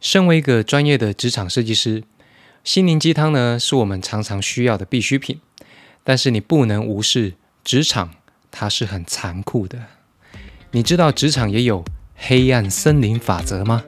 [0.00, 2.02] 身为一个专业的职场设计师，
[2.64, 5.38] 心灵鸡汤呢是我们常常需要的必需品。
[6.02, 8.14] 但是你不能无视职场，
[8.50, 9.78] 它是很残酷的。
[10.70, 11.84] 你知道职场也有
[12.16, 13.84] 黑暗森林法则吗？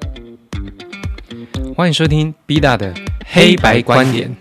[1.75, 2.93] 欢迎收听 B 大的
[3.25, 4.37] 黑白观点。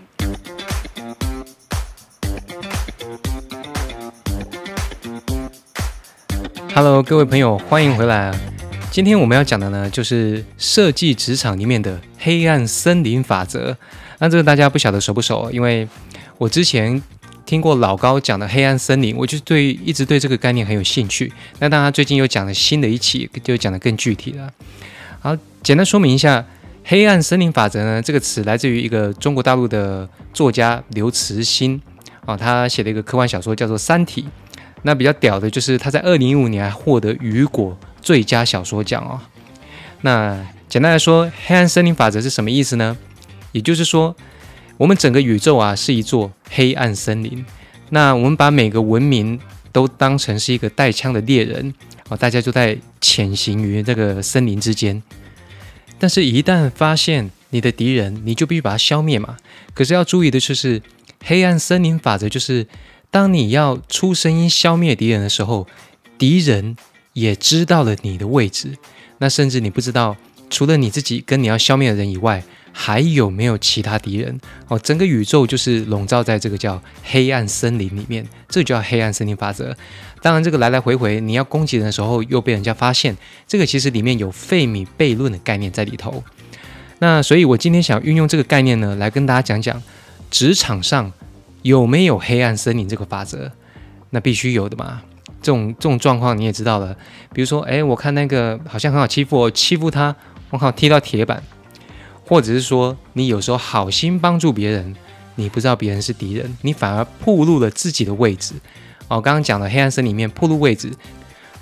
[6.74, 8.51] Hello，各位朋友，欢迎回来。
[8.92, 13.74] 今天我们要讲的呢，就是设计职场里面的黑暗森林法则。
[14.18, 15.50] 那这个大家不晓得熟不熟？
[15.50, 15.88] 因为
[16.36, 17.02] 我之前
[17.46, 21.32] 听过老高讲的黑暗森林，我就对一直对这个概念很有兴趣。
[21.58, 24.52] 那当然最近又讲了新的一期，就讲的更具体了。
[25.20, 26.44] 好，简单说明一下，
[26.84, 31.80] 黑暗森林法则呢，这个词来自于一个中国大陆的作家刘慈欣
[32.26, 34.20] 啊，他写了一个科幻小说叫做《三体》。
[34.82, 37.74] 那比较屌的就是他在二零一五年还获得雨果。
[38.02, 39.20] 最佳小说奖哦。
[40.02, 42.98] 那简单来说，黑暗森林法则是什么意思呢？
[43.52, 44.16] 也就是说，
[44.76, 47.44] 我们整个宇宙啊是一座黑暗森林。
[47.90, 49.38] 那我们把每个文明
[49.70, 51.72] 都当成是一个带枪的猎人
[52.08, 55.02] 哦，大家就在潜行于这个森林之间。
[55.98, 59.36] 但是，一旦发现你的敌人，你就必须把它消灭嘛。
[59.74, 60.82] 可是要注意的就是，
[61.22, 62.66] 黑暗森林法则就是，
[63.10, 65.68] 当你要出声音消灭敌人的时候，
[66.18, 66.76] 敌人。
[67.12, 68.76] 也知道了你的位置，
[69.18, 70.16] 那甚至你不知道，
[70.48, 74.40] 除了你自己跟你要消灭的人以外，还有没有其他敌人？
[74.68, 79.76] 哦，整个宇宙就是笼罩在这个叫黑暗森林里面，这就叫黑暗森林法则。
[80.22, 83.14] 当然，这个来来回回你要攻击人的时候又被人家发现，
[83.46, 86.24] 这个其实里面有费米悖论的概念在里头。
[87.00, 89.82] 那所以，我今天想运用这个概念呢，来跟大家讲讲
[90.30, 91.12] 职场上
[91.62, 93.52] 有没有黑暗森林这个法则？
[94.10, 95.02] 那必须有的嘛。
[95.42, 96.96] 这种这种状况你也知道了，
[97.34, 100.14] 比如说，哎，我看那个好像很好欺负，我欺负他，
[100.50, 101.42] 我靠，踢到铁板，
[102.24, 104.94] 或者是说，你有时候好心帮助别人，
[105.34, 108.54] 你不知道别人是敌人，你反而暴露了自己的位置。
[109.08, 110.90] 哦，刚刚讲的黑暗森林里面暴露位置，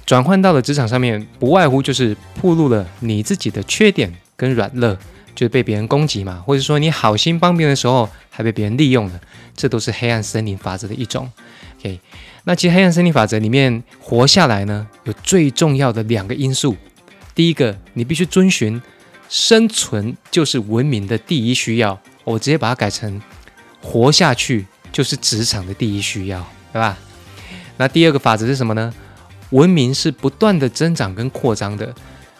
[0.04, 4.94] 转换到了职场上面，不外乎就是暴露了你自己的缺点跟软弱，
[5.34, 9.20] 就是被别人攻击嘛，或者说你好心帮别人的时候还被别人利用了，
[9.56, 11.30] 这都是黑暗森林法则的一种。
[11.78, 11.98] OK。
[12.44, 16.76] 那其实黑暗森林法则里面活下来呢，有最重要的两个因素。
[17.34, 18.80] 第一个，你必须遵循
[19.28, 21.98] 生存就是文明的第一需要。
[22.24, 23.20] 我直接把它改成
[23.82, 26.96] 活下去就是职场的第一需要，对吧？
[27.76, 28.92] 那第二个法则是什么呢？
[29.50, 31.94] 文明是不断的增长跟扩张的，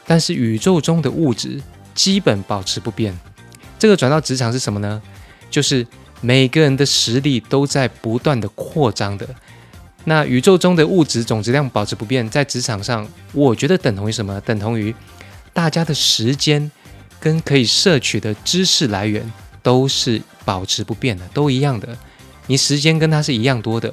[0.06, 1.60] 但是宇宙中的物质
[1.94, 3.18] 基本保持不变。
[3.78, 5.00] 这个转到职场是什么呢？
[5.50, 5.86] 就是
[6.20, 9.26] 每个人的实力都在不断的扩张的。
[10.04, 14.40] 那宇宙中的物质总质量保持不变，在职场上，我觉得等同于什么？
[14.40, 14.94] 等同于
[15.52, 16.70] 大家的时间
[17.20, 19.30] 跟可以摄取的知识来源
[19.62, 21.96] 都是保持不变的，都一样的。
[22.46, 23.92] 你时间跟它是一样多的。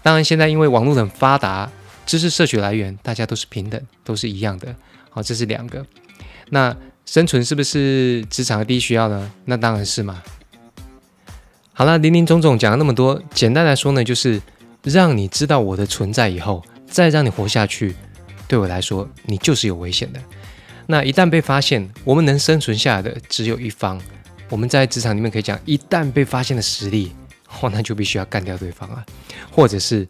[0.00, 1.68] 当然，现在因为网络很发达，
[2.06, 4.74] 知识摄取来源大家都是平等，都是一样的。
[5.10, 5.84] 好，这是两个。
[6.50, 6.74] 那
[7.04, 9.30] 生存是不是职场的第一需要呢？
[9.46, 10.22] 那当然是嘛。
[11.72, 14.40] 好了，林林总总讲了那么多，简单来说呢，就是。
[14.84, 17.94] 让你知道我的存在以后，再让你活下去，
[18.48, 20.20] 对我来说，你就是有危险的。
[20.86, 24.00] 那一旦被发现，我们能生存下来的只有一方。
[24.48, 27.12] 我们在职场里面可以讲，一旦被发现的实力，
[27.60, 29.02] 哦，那就必须要干掉对方啊，
[29.50, 30.06] 或者是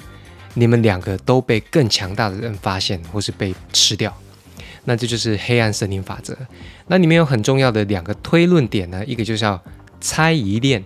[0.54, 4.12] 你们两个都被更强大的人发现，或是被吃掉。
[4.84, 6.36] 那这就是黑暗森林法则。
[6.88, 9.62] 那里面有很重要的两个推论点呢，一个就叫
[10.00, 10.82] 猜疑链，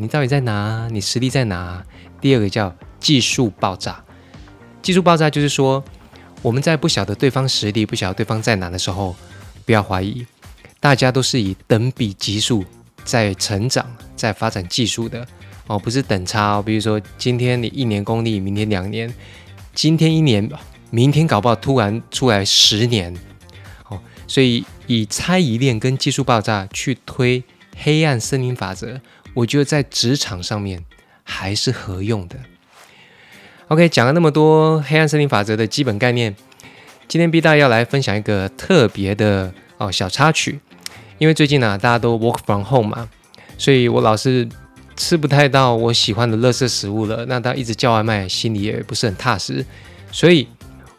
[0.00, 0.88] 你到底在哪？
[0.90, 1.84] 你实力在哪？
[2.20, 2.74] 第二个叫。
[3.00, 4.04] 技术爆炸，
[4.82, 5.82] 技术爆炸就是说，
[6.42, 9.16] 我们在不晓得对方实力、不晓得对方在哪的时候，
[9.64, 10.26] 不要怀疑，
[10.80, 12.62] 大家都是以等比级数
[13.02, 15.26] 在成长、在发展技术的
[15.66, 16.62] 哦，不是等差哦。
[16.62, 19.10] 比如说，今天你一年功力，明天两年，
[19.74, 20.46] 今天一年，
[20.90, 23.16] 明天搞不好突然出来十年
[23.88, 23.98] 哦。
[24.26, 27.42] 所以以猜疑链跟技术爆炸去推
[27.78, 29.00] 黑暗森林法则，
[29.34, 30.84] 我觉得在职场上面
[31.22, 32.36] 还是合用的。
[33.68, 36.34] OK，讲了那么多黑暗森林法则的基本概念，
[37.06, 40.60] 今天 B 大要来分享一个特别的哦小插曲。
[41.18, 43.08] 因为最近呢，大家都 work from home 嘛，
[43.58, 44.48] 所以我老是
[44.96, 47.26] 吃不太到我喜欢的乐色食物了。
[47.26, 49.64] 那他一直叫外卖，心里也不是很踏实。
[50.10, 50.48] 所以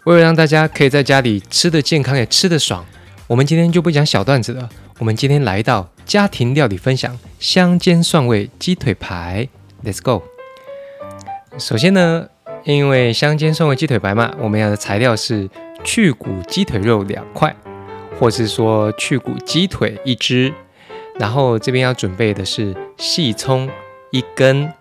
[0.05, 2.85] 为了让大家可以在家里吃的健康也吃的爽，
[3.27, 4.69] 我们今天就不讲小段子了。
[5.01, 9.47] 我们今天来到家庭料理分享香煎蒜味鸡腿排
[9.83, 10.21] ，Let's go。
[11.57, 12.27] 首先呢。
[12.63, 15.49] 因为香煎蒜味鸡腿排嘛，我们要的材料是
[15.83, 17.55] 去骨鸡腿肉两块，
[18.19, 20.53] 或是说去骨鸡腿一只，
[21.17, 23.67] 然后这边要准备的是细葱
[24.11, 24.71] 一根。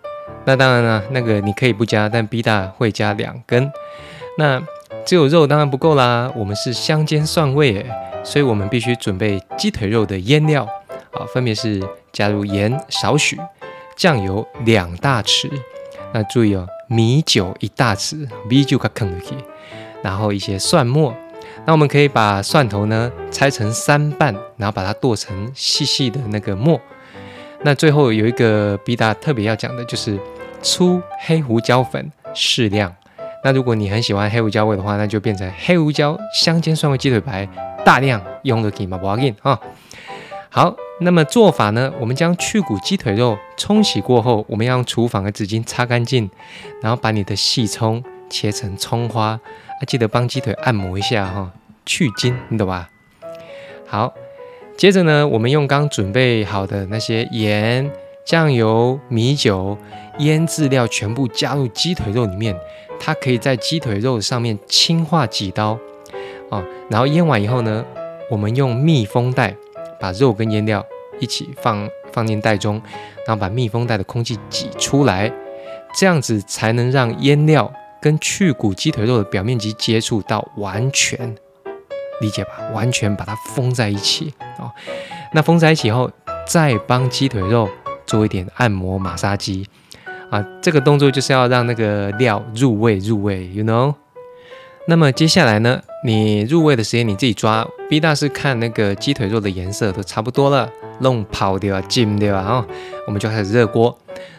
[0.45, 3.73] 那当然了，那个你可以不加，但 B 大会加两根。
[4.37, 4.63] 那
[5.11, 7.87] 只有肉当然不够啦，我们是香煎蒜味诶，
[8.23, 10.65] 所以我们必须准备鸡腿肉的腌料
[11.11, 13.37] 啊，分别是加入盐少许，
[13.97, 15.51] 酱油两大匙。
[16.13, 19.35] 那注意哦，米酒一大匙，米酒可坑得起。
[20.01, 21.13] 然后一些蒜末，
[21.65, 26.81] 那我们可以把蒜头呢拆成三瓣，然后把它剁成细细的那个末。
[27.63, 30.17] 那最后有一个 B 大特别要讲的就是
[30.63, 32.95] 粗黑胡椒粉适量。
[33.43, 37.49] 那如果你很喜欢黑胡椒味的话，那就变成黑胡椒香煎蒜味鸡腿排
[37.85, 39.59] 大量用的给嘛不要紧啊。
[40.49, 41.93] 好，那么做法呢？
[42.01, 46.29] 我们将去骨鸡腿肉冲洗过后，我们要用厨房的纸巾擦干净，
[46.83, 49.41] 然后把你的细葱切成葱花，啊，
[49.87, 51.53] 记得帮鸡腿按摩一下哈，
[51.87, 52.89] 去筋，你懂吧？
[53.87, 54.13] 好。
[54.77, 57.91] 接着呢，我们用刚准备好的那些盐、
[58.25, 59.77] 酱油、米酒、
[60.19, 62.55] 腌制料全部加入鸡腿肉里面，
[63.01, 65.79] 它可以在鸡腿肉上面轻划几刀
[66.51, 67.85] 啊，然后腌完以后呢，
[68.31, 69.57] 我们用密封袋
[69.99, 70.85] 把肉跟腌料
[71.19, 72.81] 一起放放进袋中，
[73.27, 75.33] 然后把密封袋的空气挤出来，
[75.95, 81.35] 这样子才能让腌料跟去骨鸡腿肉的表面积接触到完全。
[82.21, 84.71] 理解吧，完全把它封在一起哦。
[85.33, 86.11] 那封在一起以后，
[86.47, 87.67] 再帮鸡腿肉
[88.11, 89.65] 做一点按摩马杀鸡
[90.31, 90.45] 啊。
[90.61, 93.95] 这个动作就是要让那个料入味入味，you know。
[94.89, 97.65] 那么接下来呢，你入味的时间你自己抓。
[97.89, 100.69] B 大是看那个鸡腿肉的颜色都差不多了，
[101.01, 102.67] 弄跑掉啊、浸掉啊，
[103.07, 103.97] 我们就开始热锅。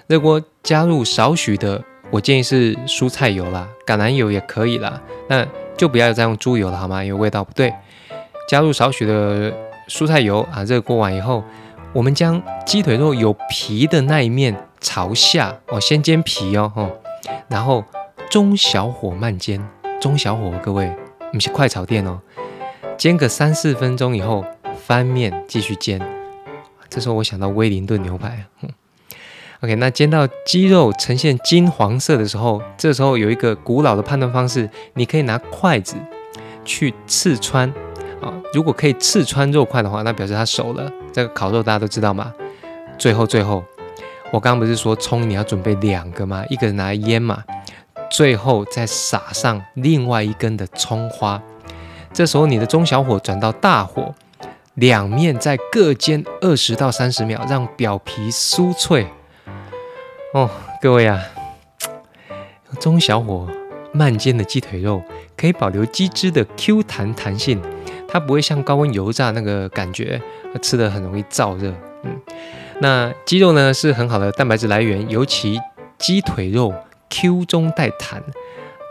[0.07, 5.01] 热锅加入少许的，我建议是蔬菜油啦，橄榄油也可以啦。
[5.29, 5.47] 那
[5.77, 7.01] 就不要再用猪油了，好吗？
[7.03, 7.73] 因为味道不对。
[8.50, 9.53] 加入少许的
[9.88, 11.44] 蔬菜油啊，热锅完以后，
[11.93, 16.89] 我们将鸡腿肉有皮的那一面朝下哦，先煎皮哦，吼，
[17.49, 17.83] 然后
[18.29, 19.61] 中小火慢煎，
[19.99, 20.89] 中小火，各位，
[21.33, 22.21] 不是快炒店哦，
[22.97, 24.45] 煎个三四分钟以后，
[24.85, 26.01] 翻面继续煎。
[26.89, 28.45] 这时候我想到威灵顿牛排。
[29.59, 35.97] OK，那煎到鸡肉呈现金黄色的时候，这时候有一个古老的判断方式，你可以拿筷子
[36.63, 37.71] 去刺穿
[38.21, 38.33] 啊。
[38.53, 40.91] 如果可以刺穿肉块的话，那表示它熟了。
[41.12, 42.33] 这个烤肉大家都知道嘛。
[42.97, 43.63] 最后最后，
[44.31, 46.44] 我刚刚不是说葱你要准备两个吗？
[46.50, 47.44] 一个拿来腌嘛。
[48.09, 51.41] 最后再撒上另外一根的葱花。
[52.13, 54.13] 这时候你的中小火转到大火，
[54.73, 59.07] 两面再各煎二十到三十秒，让表皮酥脆。
[60.33, 60.50] 哦，
[60.81, 61.21] 各位啊，
[62.81, 63.50] 中小火
[63.94, 65.01] 慢煎的鸡腿肉
[65.38, 67.62] 可以保留鸡汁的 Q 弹弹性，
[68.11, 70.21] 它不会像高温油炸那个感觉，
[70.61, 71.73] 吃的很容易燥热。
[72.03, 72.19] 嗯，
[72.79, 75.59] 那鸡肉呢是很好的蛋白质来源，尤其
[75.97, 76.73] 鸡腿肉
[77.09, 78.21] Q 中带弹，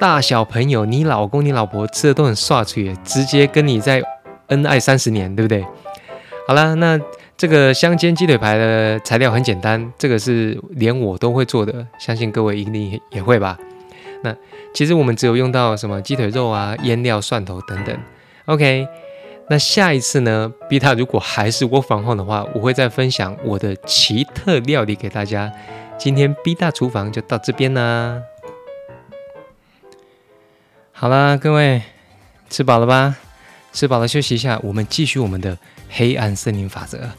[0.01, 4.03] 大小朋友、你老公、你老婆吃的都很爽脆，直接跟你在
[4.47, 5.65] 恩爱三十年，对不对？
[6.49, 6.99] 好了，那。
[7.41, 13.57] 这个香煎鸡腿排的材料很简单，这个是连我都会做的，相信各位一定也会吧。
[14.23, 14.37] 那
[14.75, 17.97] 其实我们只有用到什么鸡腿肉啊、腌料、蒜头等等。
[18.45, 18.87] OK，
[19.53, 25.53] 那下一次呢，B 塔如果还是我房后的话，我会再分享我的奇特料理给大家。
[25.99, 28.23] 今天 B 大厨房就到这边啦。
[30.93, 31.83] 好啦，各位
[32.49, 33.17] 吃饱了吧？
[33.73, 35.59] 吃饱了休息一下，我们继续我们的
[35.89, 37.11] 黑暗森林法则。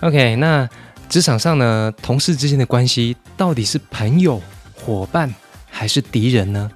[0.00, 0.68] OK，那
[1.08, 4.38] 职场上呢，同事之间的关系到底是朋友、
[4.74, 5.34] 伙伴
[5.70, 6.70] 还是敌人呢？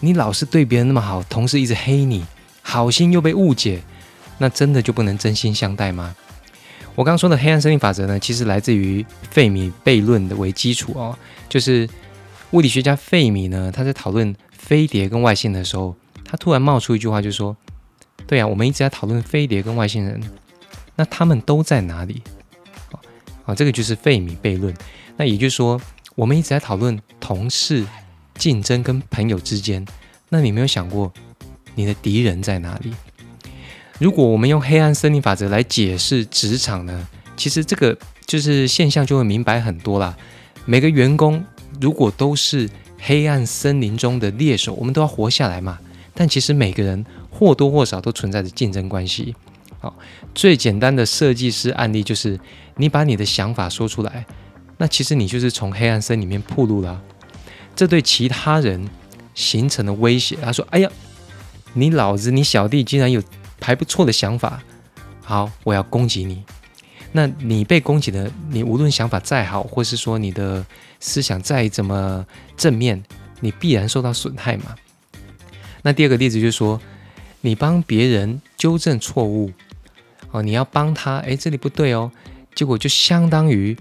[0.00, 2.26] 你老是对别人那么好，同事一直黑你，
[2.60, 3.82] 好心又被误解，
[4.38, 6.14] 那真的就不能真心相待吗？
[6.94, 11.16] 我刚说的黑暗森林法则呢，其实来自于费米悖论的为基础哦，
[11.48, 11.88] 就是
[12.52, 17.54] 物理学家费米呢，他在讨论飞碟跟外星人的时候，他突然冒出一句话，就说
[18.26, 20.20] ：“对啊，我们一直在讨论飞碟跟外星人，
[20.94, 22.22] 那他们都在哪里？”
[23.44, 24.74] 啊，这个就是费米悖论。
[25.16, 25.80] 那也就是说，
[26.14, 27.84] 我们一直在讨论同事
[28.36, 29.86] 竞争跟朋友之间。
[30.30, 31.12] 那你没有想过，
[31.74, 32.92] 你的敌人在哪里？
[33.98, 37.08] 如果我们用黑暗森林法则来解释职场呢？
[37.34, 40.14] 其实这个就是现象就会明白很多啦。
[40.66, 41.42] 每个员工
[41.80, 45.78] 如果都是黑暗森林中的猎手，我们都要活下来嘛。
[46.12, 49.34] 但其实每个人或多或少都存在着竞争关系。
[49.78, 49.96] 好，
[50.34, 52.38] 最简单的设计师案例就是，
[52.76, 54.26] 你把你的想法说出来，
[54.76, 57.00] 那其实你就是从黑暗森里面铺路了，
[57.74, 58.88] 这对其他人
[59.34, 60.36] 形成了威胁。
[60.42, 60.90] 他说：“哎呀，
[61.74, 63.22] 你老子你小弟竟然有
[63.60, 64.62] 还不错的想法，
[65.22, 66.42] 好，我要攻击你。
[67.12, 70.64] 那你被攻击的，你无论想法再好，或是说你的
[71.00, 73.02] 思想再怎么正面，
[73.40, 74.74] 你必然受到损害嘛。
[75.82, 76.80] 那第二个例子就是说，
[77.40, 79.50] 你帮别人纠正错误，
[80.30, 82.10] 哦，你要帮他，哎，这里不对哦，
[82.54, 83.76] 结果就相当于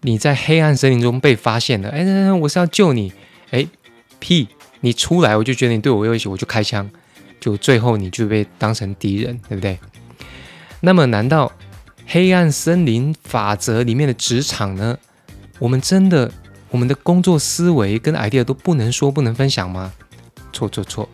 [0.00, 3.12] 你在黑暗森林中被发现了，哎，我是要救你，
[3.50, 3.68] 哎，
[4.18, 4.48] 屁，
[4.80, 6.90] 你出来我就觉得你对我有威胁，我就开枪，
[7.40, 9.78] 就最后你就被当成敌人，对不对？
[10.80, 11.50] 那么难道？
[12.12, 14.98] 黑暗森林法则里面的职场呢？
[15.60, 16.28] 我们真的，
[16.70, 19.92] 我们的工作思维跟 idea 都不能说不能分享吗？
[20.52, 21.08] 错错错！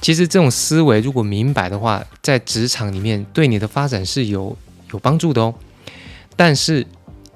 [0.00, 4.56] 其实这种思维如果明白的话，在职场里面对你的发展是有
[4.90, 5.54] 有帮助的哦。
[6.34, 6.86] 但是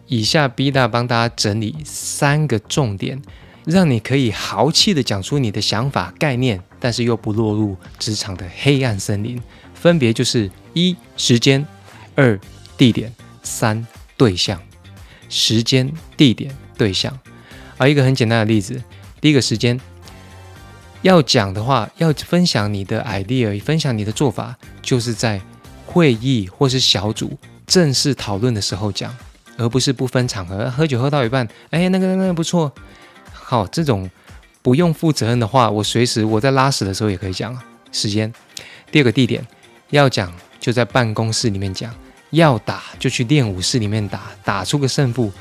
[0.06, 3.20] 以下 B 大帮大家整理三个重点，
[3.70, 9.40] 让你可以豪气的讲出你的想法概念，但是又不落入职场的黑暗森林。
[9.72, 11.66] 分别就是一时间，
[12.14, 12.38] 二。
[12.80, 13.86] 地点三
[14.16, 14.58] 对象，
[15.28, 17.14] 时间地点对象，
[17.76, 18.82] 而一个很简单的例子，
[19.20, 19.78] 第一个时间
[21.02, 25.38] 要讲的话，要分享你的 idea，分享你的做法，就是在
[25.84, 27.36] 会议或是小组
[27.66, 29.14] 正式讨论的时候讲，
[29.58, 32.72] 而不是不分场合喝酒喝到一半，哎，那个那个不错，
[33.50, 34.08] 好，这种
[34.62, 37.60] 不用负责任的话，我随时我在拉屎的时候也可以讲啊。
[37.90, 38.32] 时间，
[38.92, 39.44] 第二个地点
[39.88, 41.92] 要讲，就在办公室里面讲。
[42.30, 45.32] 要打就去练武室里面打，打出个胜负，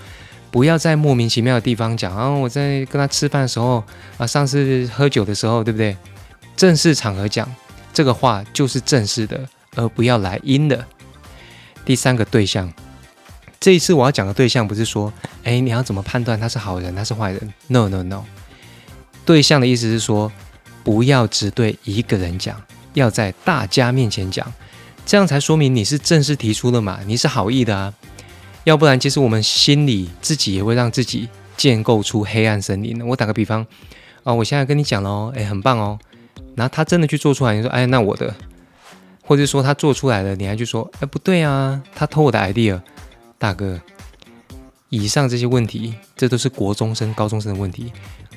[0.50, 2.28] 不要在莫名其妙的地方讲啊！
[2.28, 3.84] 我在跟他吃饭的时候
[4.18, 5.96] 啊，上次喝酒的时候，对不对？
[6.58, 7.48] 正式场合讲
[7.94, 10.84] 这个话就是正式的，而不要来阴的。
[11.86, 12.74] 第三个对象，
[13.60, 15.12] 这一次我要讲的对象不是说，
[15.44, 18.24] 哎，你要怎么判断他是好人，他是坏人？No No No，
[19.26, 20.32] 对象的意思是说，
[20.84, 22.62] 不要只对一个人讲，
[22.94, 24.52] 要在大家面前讲。
[25.06, 27.00] 这样才说明你是正式提出的嘛？
[27.06, 27.94] 你是好意的啊，
[28.64, 33.06] 要不然其实我们心里自己也会让自己建构出黑暗森林。
[33.06, 33.66] 我打个比方
[34.24, 36.00] 啊，我现在跟你讲喽，哎，很棒哦，
[36.56, 38.34] 然后他真的去做出来，你说，哎，那我的，
[39.26, 42.80] 或者说他做出来了，你还就说，哎，不对啊，他偷我的 idea，
[43.40, 43.82] 大哥，
[44.90, 47.92] 以上这些问题，这都是国中生、高中生的问题，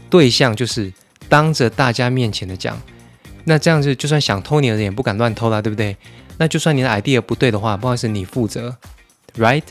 [0.08, 0.90] 对象就是
[1.28, 2.80] 当着大家面前的讲，
[3.44, 5.96] 那这样子就算想偷你的人也不敢乱偷啦，对不对？
[6.38, 8.76] 那就算你的 idea 不对的话，不好意思，你负责
[9.36, 9.64] ，right？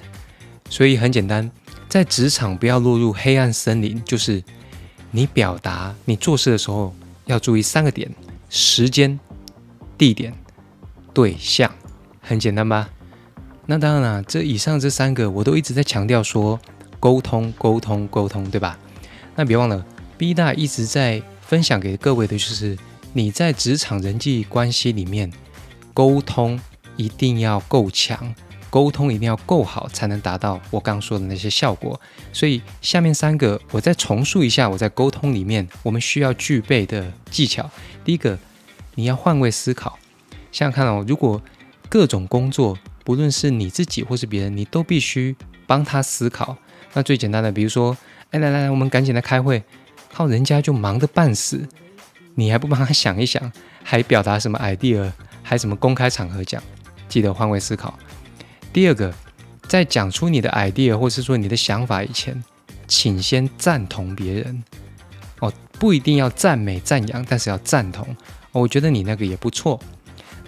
[0.69, 1.49] 所以很简单，
[1.87, 4.43] 在职场不要落入黑暗森林，就是
[5.11, 6.93] 你表达、你做事的时候
[7.25, 8.13] 要注意三个点：
[8.49, 9.19] 时间、
[9.97, 10.33] 地点、
[11.13, 11.73] 对象。
[12.21, 12.89] 很简单吧？
[13.71, 16.59] 那当然了，这以上这三个我都一直在强调说
[16.99, 18.77] 沟通、沟通、沟通，对吧？
[19.33, 19.85] 那别忘了
[20.17, 22.77] ，B 大一直在分享给各位的就是
[23.13, 25.31] 你在职场人际关系里面。
[25.93, 26.59] 沟通
[26.97, 28.35] 一定要够强，
[28.69, 31.97] 沟通一定要够好，才能达到我刚说的那些效果。
[32.33, 37.69] 所以下面三个，我再重述一下我在沟通里面我们需要具备的技巧。
[38.03, 38.37] 第一个，
[38.95, 39.97] 你要换位思考。
[40.51, 41.41] 想想看哦，如果
[41.87, 46.57] 各种工作，不论是你自己或是别人，你都必须帮他思考。
[46.93, 47.97] 那最简单的，比如说，
[48.31, 49.63] 哎，来来来，我们赶紧来开会，
[50.11, 51.67] 靠人家就忙得半死，
[52.35, 53.51] 你还不帮他想一想，
[53.83, 55.11] 还表达什么 idea？
[55.41, 56.61] 还什么公开场合讲？
[57.09, 57.97] 记得换位思考。
[58.71, 59.13] 第二个，
[59.67, 62.41] 在讲出你的 idea 或是说你的想法以前，
[62.87, 64.63] 请先赞同别人。
[65.39, 68.15] 哦，不一定要赞美赞扬，但是要赞同。
[68.51, 69.79] 我觉得你那个也不错，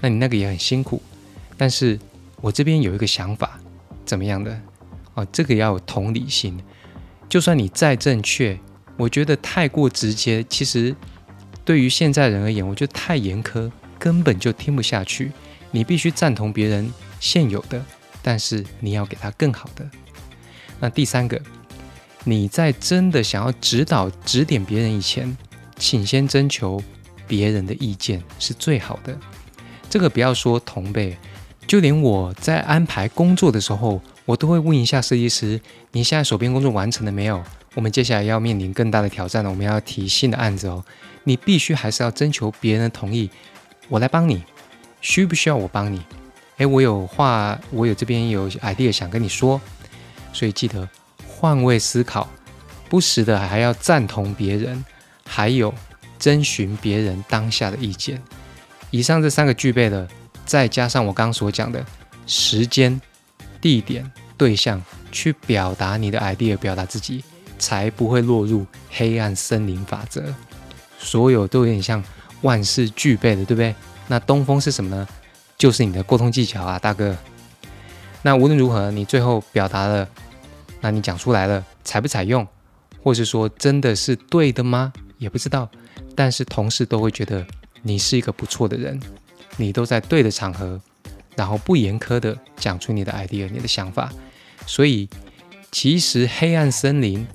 [0.01, 1.01] 那你那个也很辛苦，
[1.57, 1.97] 但是
[2.43, 3.57] 我这边有一个想法，
[4.05, 4.59] 怎么样的？
[5.13, 6.61] 哦，这个要有同理心。
[7.29, 8.59] 就算你再正确，
[8.97, 10.93] 我觉得太过直接，其实
[11.63, 13.71] 对于现在人而言，我觉得太严苛。
[13.97, 15.31] 根本就听不下去，
[15.71, 17.81] 你必须赞同别人现有的，
[18.21, 19.89] 但是你要给他更好的。
[20.81, 21.41] 那第三个，
[22.25, 25.37] 你在真的想要指导、指点别人以前，
[25.77, 26.83] 请先征求
[27.25, 29.17] 别人的意见是最好的。
[29.89, 31.17] 这个不要说同辈，
[31.73, 35.59] 就连我在安排工作的时候，我都会问一下设计师：
[35.91, 37.43] 你现在手边工作完成了没有？
[37.73, 40.85] 我们接下来要面临更大的挑战了，我们要提新的案子哦。
[41.23, 43.27] 你必须还是要征求别人的同意。
[43.89, 44.43] 我来帮你，
[45.01, 45.99] 需不需要我帮你？
[46.57, 49.59] 诶，我有话，我有这边有 idea 想跟你说，
[50.31, 50.87] 所以记得
[51.27, 52.29] 换位思考，
[52.87, 54.85] 不时的还要赞同别人，
[55.25, 55.73] 还有
[56.19, 58.21] 征询别人当下的意见。
[58.91, 60.07] 以上这三个具备了，
[60.45, 61.85] 再加上我刚刚所讲的
[62.27, 62.99] 时间、
[63.61, 64.81] 地点、对象，
[65.11, 67.23] 去表达你的 idea，表达自己，
[67.57, 70.33] 才不会落入黑暗森林法则。
[70.97, 72.03] 所有都有点像。
[72.43, 73.73] 万事俱备的，对不对？
[74.09, 75.07] 那东风是什么呢？
[75.57, 77.15] 就是你的沟通技巧啊，大哥。
[78.21, 80.05] 那无论如何，你最后表达了，
[80.81, 82.45] 那你讲出来了，采不采用，
[83.01, 84.91] 或是说真的是对的吗？
[85.19, 85.71] 也不知道。
[86.17, 87.47] 但是同事都会觉得
[87.81, 89.01] 你是一个不错的人，
[89.57, 90.79] 你都在对的场合，
[91.35, 94.11] 然后不严苛的讲出你的 idea、你的想法。
[94.65, 95.09] 所以
[95.71, 97.27] 其实黑暗森林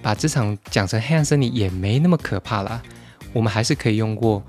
[0.00, 2.82] 把职场讲成黑暗森林也没那么可怕啦。
[3.32, 4.42] 我们还是可以用过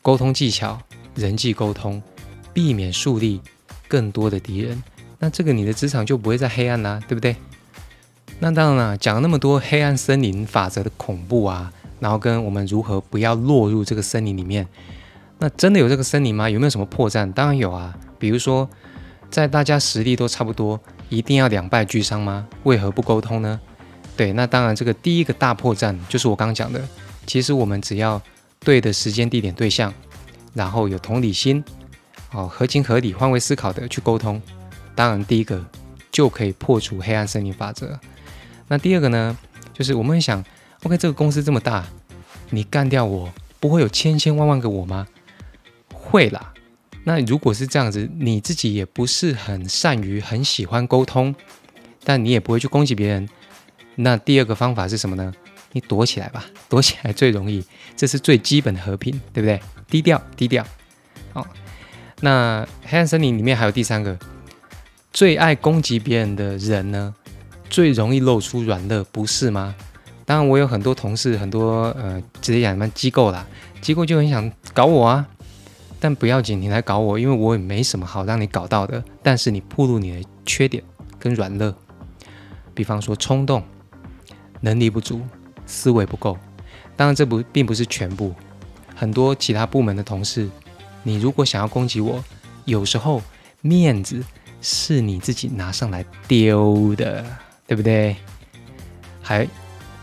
[0.00, 0.80] 沟通技巧、
[1.14, 2.02] 人际沟通，
[2.52, 3.40] 避免树立
[3.88, 4.82] 更多的敌人。
[5.18, 7.36] 那这个你的职场就不会再黑暗啦，对不对？
[8.38, 14.66] 那当然了，讲那么多黑暗森林法则的恐怖啊，然后跟我们如何不要落入这个森林里面，
[15.42, 16.48] 那真的有这个森林吗？
[16.48, 17.32] 有没有什么破绽？
[17.32, 18.70] 当然有啊，比如说
[19.28, 22.46] 在大家实力都差不多，一定要两败俱伤吗？
[22.62, 23.60] 为何不沟通呢？
[24.16, 26.80] 对，那当然这个第一个大破绽就是我刚刚讲的，
[27.26, 28.22] 其实我们只要
[28.60, 29.92] 对的时间、地点、对象，
[30.54, 31.64] 然后有同理心，
[32.30, 34.40] 哦，合情合理、换位思考的去沟通。
[34.94, 35.60] 当然，第一个
[36.12, 37.98] 就可以破除黑暗森林法则。
[38.68, 39.36] 那第二个呢，
[39.74, 40.44] 就是我们想
[40.84, 41.84] ，OK，这个公司这么大，
[42.50, 45.04] 你干掉我，不会有千千万万个我吗？
[46.12, 46.52] 会啦。
[47.04, 51.34] 那如果是这样子，你自己也不是很善于、很喜欢沟通，
[52.04, 53.26] 但你也不会去攻击别人。
[53.96, 55.32] 那第二个方法是什么呢？
[55.72, 57.64] 你躲起来吧， 躲起来最容易，
[57.96, 59.58] 这是最基本的和平，对不对？
[59.88, 60.64] 低调，低调。
[61.32, 61.46] 好，
[62.20, 64.18] 那黑暗森林里面还有第三个。
[65.14, 67.14] 最爱攻击别人的人呢，
[67.70, 69.74] 最容易露出软肋，不是吗？
[70.24, 73.44] 当然，我有很多同事，很多呃，直接讲什么机构啦，
[73.80, 75.26] 机构就很想搞我啊。
[76.02, 79.00] 但不要紧，你来搞我，因为我也没什么好让你搞到的。
[79.22, 80.82] 但是你暴露你的缺点
[81.16, 81.72] 跟软肋，
[82.74, 83.62] 比方说冲动、
[84.62, 85.20] 能力不足、
[85.64, 86.36] 思维不够。
[86.96, 88.34] 当然，这不并不是全部，
[88.96, 90.50] 很多其他部门的同事，
[91.04, 92.24] 你如果想要攻击我，
[92.64, 93.22] 有时候
[93.60, 94.24] 面子。
[94.64, 97.24] 是你自己拿上来丢的，
[97.66, 98.14] 对不对？
[99.20, 99.44] 还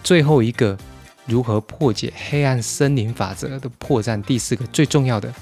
[0.04, 0.78] 最后一个，
[1.26, 4.22] 如何破解黑暗森林法则的破绽？
[4.22, 5.34] 第四个最重要的，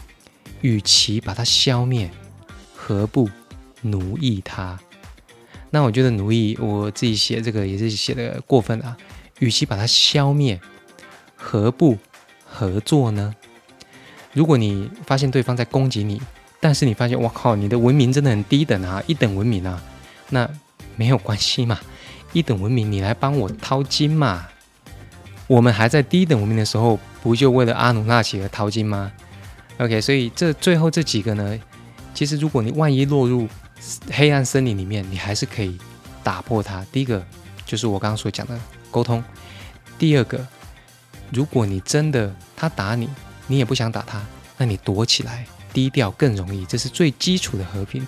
[0.62, 2.10] 与其把它消灭，
[2.76, 3.30] 何不
[3.82, 4.80] 奴役它？
[5.70, 8.96] 那我觉得奴役，我自己写这个也是写的过分啊。
[9.40, 10.60] 与其把它消灭，
[11.36, 11.98] 何不
[12.44, 13.36] 合作呢？
[14.34, 16.20] 如果你发现对方在攻击你，
[16.60, 19.80] 但是你发现，我靠，你的文明真的很低等啊，一等文明啊，
[20.30, 20.50] 那
[20.96, 21.80] 没有关系嘛，
[22.34, 24.48] 一等文明你来帮我掏金嘛。
[25.46, 29.12] 我们还在低等文明的时候，不就为了阿努纳奇而淘金吗
[29.78, 31.60] ？OK，所以这最后这几个呢，
[32.14, 33.48] 其实如果你万一落入
[34.12, 35.78] 黑暗森林里面，你还是可以
[36.24, 36.86] 打破它。
[36.92, 37.26] 第一个
[37.66, 38.60] 就是我刚刚所讲的
[38.92, 39.24] 沟通，
[40.00, 40.46] 第二个，
[41.32, 43.08] 如果你真的他打你，
[43.48, 44.22] 你也不想打他，
[44.58, 45.46] 那你躲起来。
[45.74, 48.08] 低调更容易，这是最基础的和平。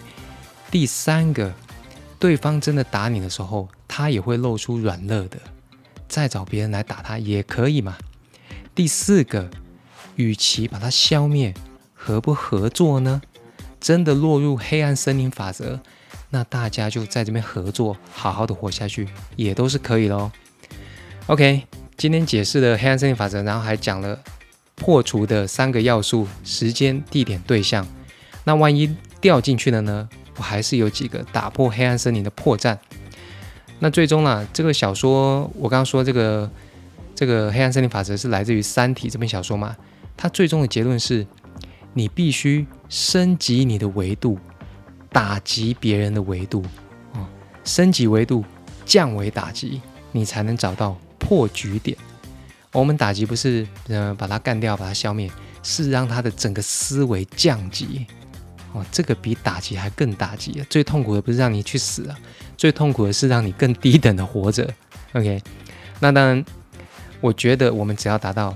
[0.71, 1.53] 第三个，
[2.17, 5.37] 对方真的打你的时候，他也会露出软肋的，
[6.07, 7.95] 再找别人来打他也可以嘛。
[8.73, 9.47] 第四个，
[10.19, 11.53] 与其把它消灭，
[11.93, 13.21] 何不合作呢？
[13.79, 15.79] 真的落入黑暗森林法则，
[16.31, 20.29] 那大家就在这边合作，好好的活下去，也都是可以喽。
[21.27, 21.63] OK，
[21.95, 24.19] 今天解释了黑暗森林法则，然后还讲了。
[24.75, 27.85] 破除的三个要素：时间、地点、对象。
[28.45, 30.07] 那万一掉进去了呢？
[30.37, 32.77] 我还是有几个打破黑暗森林的破绽。
[33.79, 34.47] 那最终呢？
[34.53, 36.49] 这个小说我刚刚说这个
[37.13, 39.75] 这个黑暗森林法则是来自于《三体》这本小说嘛？
[40.21, 41.25] 它最终的结论是：
[41.93, 44.37] 你必须升级你的维度，
[45.13, 46.61] 打击别人的维度
[47.13, 47.25] 哦，
[47.63, 48.43] 升级维度，
[48.85, 51.97] 降维打击，你才能找到破局点。
[52.73, 55.31] 我们打击不是呃把它干掉，把它消灭，
[55.63, 58.05] 是让他的整个思维降级。
[58.73, 60.61] 哦，这个比打击还更打击。
[60.69, 62.19] 最痛苦的不是让你去死啊，
[62.57, 64.69] 最痛苦的是让你更低等的活着。
[65.13, 65.41] OK，
[66.01, 66.43] 那当然，
[67.21, 68.55] 我觉得我们只要达到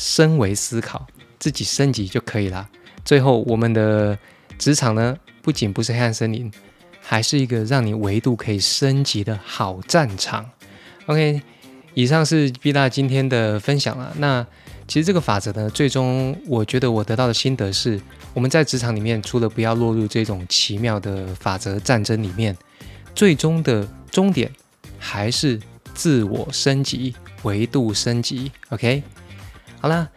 [0.00, 1.06] 升维思考，
[1.38, 2.66] 自己升级就可以了。
[3.04, 4.18] 最后，我们的
[4.58, 6.50] 职场呢，不仅不是黑暗森林，
[7.02, 10.50] 还是一个让你维度可以升级的好战场。
[11.04, 11.42] OK。
[11.92, 14.12] 以上是 B 大今天的分享了。
[14.18, 14.46] 那
[14.86, 18.00] 其实这个法则呢，最终我觉得我得到的心得是，
[18.32, 22.56] 我们在职场里面，除了不要落入这种奇妙的法则战争里面，
[23.12, 24.48] 最终的终点
[25.00, 25.60] 还是
[25.92, 28.52] 自我升级、维度升级。
[28.68, 29.02] OK，
[29.80, 30.08] 好了，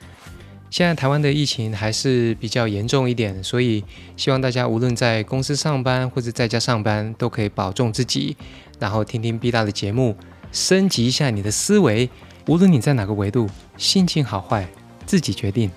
[0.69, 3.83] 现在台湾的疫情还是比较严重一点，所以
[4.17, 8.35] 希望大家无论在公司上班或者在家上班，都可以保重自己，
[8.79, 10.17] 然后听听 B 大的节目。
[10.51, 12.09] 升级一下你的思维，
[12.47, 14.67] 无论你在哪个维度，心情好坏
[15.05, 15.71] 自己决定。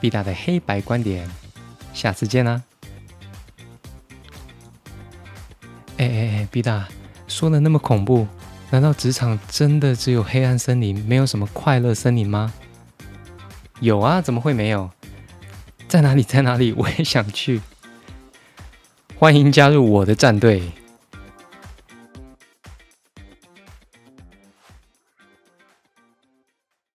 [0.00, 1.28] 必大的黑白观点，
[1.94, 2.62] 下次见啦。
[5.96, 6.86] 哎哎哎，B 大
[7.26, 8.26] 说的那么恐怖，
[8.70, 12.52] 难道职场真的只有黑暗森林，没有什么快乐森林吗？
[13.80, 14.90] 有啊，怎么会没有？
[15.86, 16.22] 在哪里？
[16.22, 16.72] 在哪里？
[16.72, 17.60] 我也想去。
[19.16, 20.62] 欢迎加入我的战队。